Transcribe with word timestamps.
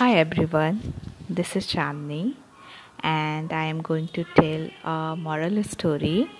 Hi 0.00 0.14
everyone, 0.14 0.94
this 1.28 1.56
is 1.56 1.66
Chandni, 1.66 2.34
and 3.00 3.52
I 3.52 3.64
am 3.66 3.82
going 3.82 4.08
to 4.14 4.24
tell 4.34 4.70
a 4.82 5.14
moral 5.14 5.62
story, 5.62 6.30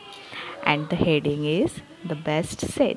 and 0.65 0.89
the 0.89 0.97
heading 0.97 1.45
is 1.45 1.83
The 2.03 2.15
Best 2.15 2.63
Seed. 2.63 2.97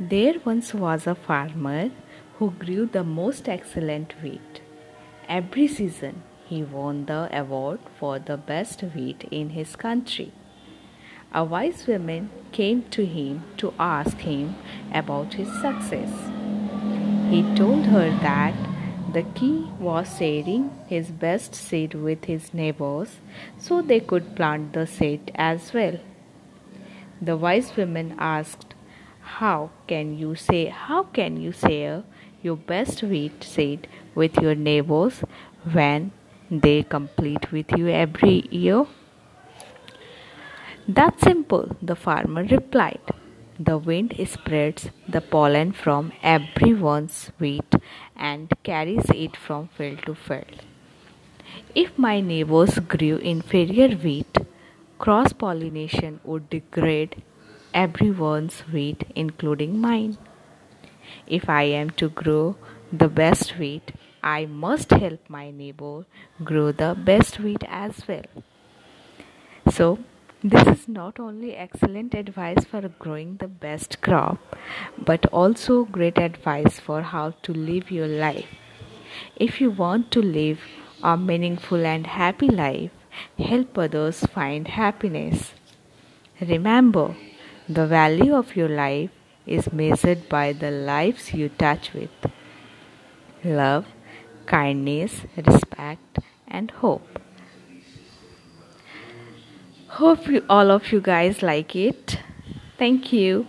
There 0.00 0.40
once 0.44 0.74
was 0.74 1.06
a 1.06 1.14
farmer 1.14 1.92
who 2.38 2.50
grew 2.50 2.86
the 2.86 3.04
most 3.04 3.48
excellent 3.48 4.14
wheat. 4.24 4.60
Every 5.28 5.68
season 5.68 6.24
he 6.48 6.64
won 6.64 7.06
the 7.06 7.28
award 7.32 7.78
for 8.00 8.18
the 8.18 8.36
best 8.36 8.82
wheat 8.82 9.22
in 9.30 9.50
his 9.50 9.76
country. 9.76 10.32
A 11.32 11.44
wise 11.44 11.86
woman 11.86 12.28
came 12.50 12.82
to 12.90 13.06
him 13.06 13.44
to 13.58 13.72
ask 13.78 14.16
him 14.18 14.56
about 14.92 15.34
his 15.34 15.52
success. 15.60 16.10
He 17.30 17.44
told 17.54 17.86
her 17.86 18.10
that 18.22 18.69
the 19.12 19.22
key 19.34 19.68
was 19.78 20.18
sharing 20.18 20.70
his 20.88 21.08
best 21.22 21.54
seed 21.54 21.94
with 21.94 22.26
his 22.26 22.52
neighbors 22.54 23.16
so 23.58 23.80
they 23.82 23.98
could 23.98 24.34
plant 24.36 24.72
the 24.72 24.86
seed 24.86 25.32
as 25.34 25.72
well. 25.72 25.98
The 27.20 27.36
wise 27.36 27.76
woman 27.76 28.14
asked, 28.18 28.74
How 29.38 29.70
can 29.86 30.16
you 30.16 30.34
say 30.34 30.66
how 30.66 31.02
can 31.02 31.40
you 31.40 31.52
share 31.52 32.04
your 32.42 32.56
best 32.56 33.02
wheat 33.02 33.42
seed 33.44 33.88
with 34.14 34.36
your 34.40 34.54
neighbors 34.54 35.22
when 35.72 36.12
they 36.50 36.82
compete 36.82 37.50
with 37.52 37.76
you 37.76 37.88
every 37.88 38.48
year? 38.50 38.86
That's 40.88 41.22
simple, 41.22 41.76
the 41.82 41.96
farmer 41.96 42.44
replied. 42.44 43.19
The 43.68 43.76
wind 43.76 44.14
spreads 44.26 44.88
the 45.06 45.20
pollen 45.20 45.72
from 45.72 46.12
everyone's 46.22 47.30
wheat 47.38 47.74
and 48.16 48.50
carries 48.62 49.10
it 49.10 49.36
from 49.36 49.68
field 49.76 49.98
to 50.06 50.14
field. 50.14 50.62
If 51.74 51.98
my 51.98 52.20
neighbors 52.22 52.78
grew 52.78 53.16
inferior 53.18 53.88
wheat, 53.96 54.38
cross 54.98 55.34
pollination 55.34 56.20
would 56.24 56.48
degrade 56.48 57.22
everyone's 57.74 58.60
wheat, 58.72 59.04
including 59.14 59.78
mine. 59.78 60.16
If 61.26 61.50
I 61.50 61.64
am 61.64 61.90
to 62.02 62.08
grow 62.08 62.56
the 62.90 63.08
best 63.08 63.58
wheat, 63.58 63.92
I 64.22 64.46
must 64.46 64.90
help 64.90 65.28
my 65.28 65.50
neighbor 65.50 66.06
grow 66.42 66.72
the 66.72 66.94
best 66.94 67.38
wheat 67.38 67.62
as 67.68 68.08
well. 68.08 68.24
So, 69.70 69.98
this 70.42 70.66
is 70.66 70.88
not 70.88 71.20
only 71.20 71.54
excellent 71.54 72.14
advice 72.14 72.64
for 72.64 72.88
growing 72.98 73.36
the 73.36 73.48
best 73.48 74.00
crop, 74.00 74.56
but 74.98 75.26
also 75.26 75.84
great 75.84 76.16
advice 76.16 76.80
for 76.80 77.02
how 77.02 77.32
to 77.42 77.52
live 77.52 77.90
your 77.90 78.06
life. 78.06 78.46
If 79.36 79.60
you 79.60 79.70
want 79.70 80.10
to 80.12 80.22
live 80.22 80.60
a 81.02 81.16
meaningful 81.16 81.84
and 81.84 82.06
happy 82.06 82.48
life, 82.48 82.90
help 83.38 83.76
others 83.76 84.20
find 84.26 84.68
happiness. 84.68 85.52
Remember, 86.40 87.14
the 87.68 87.86
value 87.86 88.34
of 88.34 88.56
your 88.56 88.68
life 88.68 89.10
is 89.46 89.72
measured 89.72 90.28
by 90.28 90.52
the 90.52 90.70
lives 90.70 91.34
you 91.34 91.50
touch 91.50 91.92
with. 91.92 92.10
Love, 93.44 93.86
kindness, 94.46 95.22
respect, 95.36 96.18
and 96.48 96.70
hope. 96.70 97.18
Hope 100.00 100.28
you, 100.28 100.42
all 100.48 100.70
of 100.70 100.92
you 100.92 101.02
guys 101.02 101.42
like 101.42 101.76
it. 101.76 102.20
Thank 102.78 103.12
you. 103.12 103.44